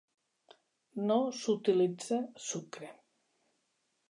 [1.11, 2.91] No s'utilitza sucre.